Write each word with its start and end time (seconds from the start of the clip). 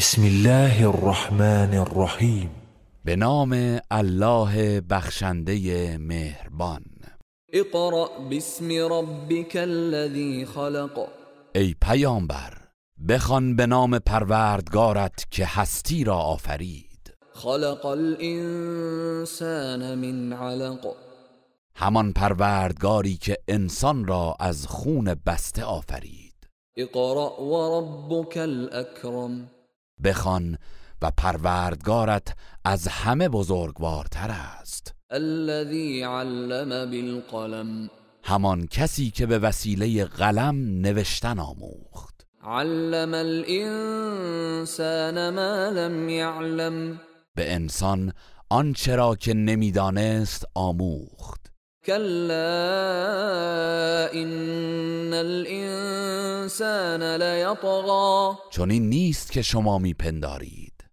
بسم 0.00 0.22
الله 0.22 0.88
الرحمن 0.88 1.74
الرحیم 1.74 2.50
به 3.04 3.16
نام 3.16 3.80
الله 3.90 4.80
بخشنده 4.80 5.98
مهربان. 5.98 6.84
اقرأ 7.52 8.08
باسم 8.30 8.68
ربك 8.92 9.56
الذي 9.56 10.44
خلق. 10.44 11.08
ای 11.54 11.74
پیامبر 11.82 12.52
بخوان 13.08 13.56
به 13.56 13.66
نام 13.66 13.98
پروردگارت 13.98 15.26
که 15.30 15.46
هستی 15.46 16.04
را 16.04 16.16
آفرید. 16.16 17.14
خلق 17.32 17.86
الانسان 17.86 19.94
من 19.94 20.32
علق. 20.32 20.94
همان 21.74 22.12
پروردگاری 22.12 23.16
که 23.16 23.38
انسان 23.48 24.06
را 24.06 24.36
از 24.40 24.66
خون 24.66 25.14
بسته 25.26 25.64
آفرید. 25.64 26.48
اقرأ 26.76 27.42
وربك 27.42 28.36
الاکرم. 28.36 29.50
بخوان 30.04 30.58
و 31.02 31.10
پروردگارت 31.16 32.34
از 32.64 32.88
همه 32.88 33.28
بزرگوارتر 33.28 34.30
است. 34.30 34.94
الذي 35.10 36.02
علم 36.02 36.90
بالقلم. 36.90 37.90
همان 38.22 38.66
کسی 38.66 39.10
که 39.10 39.26
به 39.26 39.38
وسیله 39.38 40.04
قلم 40.04 40.80
نوشتن 40.80 41.38
آموخت. 41.38 42.26
علم 42.44 43.14
الانسان 43.14 44.10
ما 45.30 45.68
لم 45.68 46.08
يعلم. 46.08 47.00
به 47.34 47.54
انسان 47.54 48.12
آنچه 48.48 48.96
را 48.96 49.14
که 49.14 49.34
نمی‌دانست 49.34 50.44
آموخت. 50.54 51.40
كلا 51.86 52.40
ان 54.12 55.12
الانسان 55.14 55.89
چون 58.50 58.70
این 58.70 58.88
نیست 58.88 59.32
که 59.32 59.42
شما 59.42 59.78
میپندارید. 59.78 60.84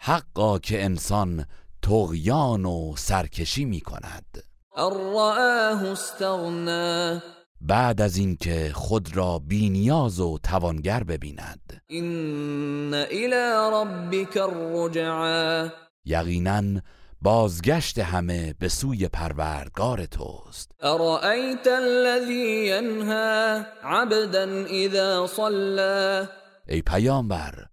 حقا 0.00 0.58
که 0.58 0.84
انسان 0.84 1.44
تغیان 1.82 2.64
و 2.64 2.94
سرکشی 2.96 3.64
می 3.64 3.80
کند 3.80 4.44
ان 4.76 4.90
رآه 4.90 5.90
استغنا 5.90 7.20
بعد 7.60 8.00
از 8.00 8.16
اینکه 8.16 8.70
خود 8.74 9.16
را 9.16 9.38
بینیاز 9.38 10.20
و 10.20 10.38
توانگر 10.42 11.04
ببیند. 11.04 11.82
ان 11.90 12.94
الى 12.94 13.70
ربك 13.72 14.36
الرجعا 14.36 15.68
یقینا 16.04 16.80
بازگشت 17.22 17.98
همه 17.98 18.54
به 18.58 18.68
سوی 18.68 19.08
پروردگار 19.08 20.06
توست. 20.06 20.72
ارأيت 20.80 21.66
الذي 21.66 22.68
ينهى 22.68 23.64
عبدا 23.82 24.64
اذا 24.64 25.26
صلى 25.26 26.28
ای 26.68 26.82
پیامبر 26.82 27.66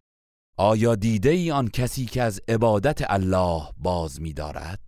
آیا 0.58 0.96
دیده 0.96 1.30
ای 1.30 1.52
آن 1.52 1.68
کسی 1.68 2.06
که 2.06 2.22
از 2.22 2.42
عبادت 2.48 3.12
الله 3.12 3.62
باز 3.78 4.22
می 4.22 4.34
دارد؟ 4.34 4.80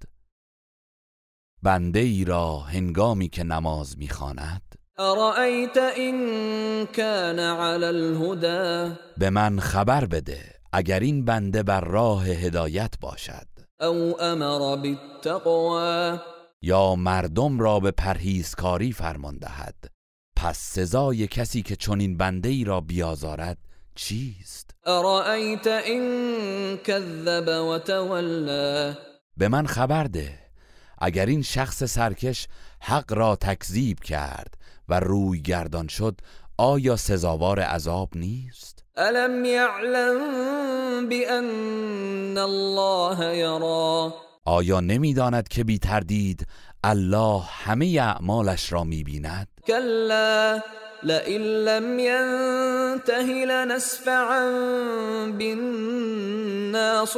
بنده 1.64 2.00
ای 2.00 2.26
را 2.26 2.60
هنگامی 2.60 3.30
که 3.30 3.44
نماز 3.44 3.98
می 3.98 4.10
خاند 4.10 4.62
ارأيت 5.00 5.78
ان 5.78 6.86
كان 6.86 7.40
على 7.40 7.86
الهدى 7.86 8.96
به 9.18 9.30
من 9.30 9.60
خبر 9.60 10.06
بده 10.06 10.58
اگر 10.74 11.00
این 11.00 11.26
بنده 11.26 11.64
بر 11.64 11.82
راه 11.82 12.26
هدایت 12.26 12.94
باشد. 13.02 13.57
او 13.82 14.22
امر 14.22 14.76
بالتقوى 14.76 16.20
یا 16.62 16.96
مردم 16.96 17.60
را 17.60 17.80
به 17.80 17.92
پرهیزکاری 17.92 18.92
فرمان 18.92 19.38
دهد 19.38 19.92
پس 20.36 20.58
سزای 20.58 21.28
کسی 21.28 21.62
که 21.62 21.76
چنین 21.76 22.18
بنده 22.18 22.50
ای 22.50 22.64
را 22.64 22.82
بیازارد 22.82 23.58
چیست؟ 23.96 24.76
ارأيت 24.86 25.68
ان 25.68 26.78
كذب 26.78 27.48
وتولى 27.48 28.96
به 29.38 29.48
من 29.48 29.68
خبر 29.68 30.04
ده 30.04 30.40
اگر 30.98 31.26
این 31.26 31.42
شخص 31.42 31.84
سرکش 31.84 32.48
حق 32.80 33.14
را 33.14 33.36
تکذیب 33.36 34.00
کرد 34.00 34.54
و 34.90 35.00
روی 35.00 35.42
گردان 35.42 35.88
شد 35.88 36.22
آیا 36.58 36.96
سزاوار 36.96 37.60
عذاب 37.60 38.10
نیست؟ 38.16 38.87
الم 38.98 39.46
يعلم 39.46 40.20
بان 41.10 42.38
الله 42.38 43.26
يرى 43.26 44.14
آیا 44.46 44.80
نمی‌داند 44.80 45.48
که 45.48 45.64
بی 45.64 45.80
تردید 45.80 46.48
الله 46.84 47.42
همه 47.42 47.98
اعمالش 48.00 48.74
را 48.74 48.84
می‌بیند؟ 48.84 49.48
كلا 49.68 50.62
لئن 51.04 51.42
لم 51.42 52.00
ينته 52.00 53.46
لنسفعا 53.46 54.52
بالناصيه 56.72 57.12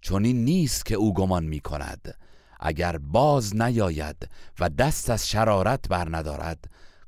چون 0.00 0.24
این 0.24 0.44
نیست 0.44 0.86
که 0.86 0.94
او 0.94 1.14
گمان 1.14 1.44
می 1.44 1.60
کند 1.60 2.14
اگر 2.60 2.98
باز 2.98 3.56
نیاید 3.56 4.28
و 4.60 4.68
دست 4.68 5.10
از 5.10 5.28
شرارت 5.28 5.88
بر 5.88 6.08
ندارد 6.10 6.64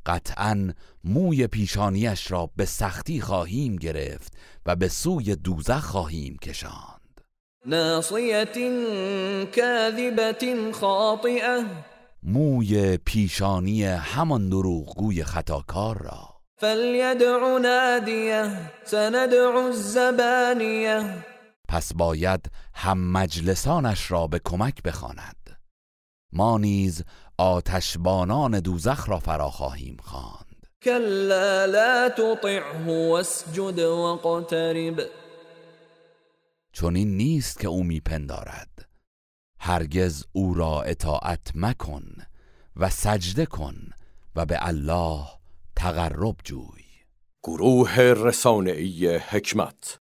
قطعا 0.08 0.72
موی 1.04 1.46
پیشانیش 1.46 2.30
را 2.30 2.50
به 2.56 2.64
سختی 2.64 3.20
خواهیم 3.20 3.76
گرفت 3.76 4.32
و 4.66 4.76
به 4.76 4.88
سوی 4.88 5.36
دوزخ 5.36 5.84
خواهیم 5.84 6.36
کشاند. 6.42 7.20
ناصيه 7.66 8.44
كاذبه 9.44 10.72
خاطئه 10.72 11.64
موی 12.22 12.96
پیشانی 12.96 13.84
همان 13.84 14.48
دروغگوی 14.48 15.24
خطاکار 15.24 15.98
را. 15.98 16.28
فليدع 16.60 17.58
ناديه 17.62 18.70
سندع 18.84 19.56
الزبانيه. 19.56 21.24
پس 21.68 21.92
باید 21.94 22.50
هم 22.74 23.12
مجلسانش 23.12 24.10
را 24.10 24.26
به 24.26 24.40
کمک 24.44 24.82
بخواند. 24.82 25.58
ما 26.32 26.58
نیز 26.58 27.04
آتشبانان 27.38 28.60
دوزخ 28.60 29.08
را 29.08 29.18
فرا 29.18 29.50
خواهیم 29.50 29.96
خواند. 30.02 30.66
كلا 30.82 31.64
لا 31.64 32.08
تطعه 32.08 32.62
واسجد 32.86 33.78
واقترب. 33.78 35.00
چون 36.72 36.96
این 36.96 37.16
نیست 37.16 37.60
که 37.60 37.68
او 37.68 37.84
میپندارد. 37.84 38.88
هرگز 39.60 40.24
او 40.32 40.54
را 40.54 40.82
اطاعت 40.82 41.50
مکن 41.54 42.04
و 42.76 42.90
سجده 42.90 43.46
کن 43.46 43.76
و 44.36 44.46
به 44.46 44.58
الله 44.60 45.24
تقرب 45.76 46.36
جوی. 46.44 46.84
گروه 47.42 48.00
رسانه‌ای 48.00 49.16
حکمت. 49.16 49.96